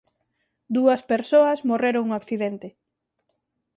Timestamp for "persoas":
1.11-1.59